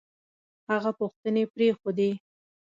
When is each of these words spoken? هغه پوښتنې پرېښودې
هغه 0.69 0.91
پوښتنې 0.99 1.43
پرېښودې 1.53 2.09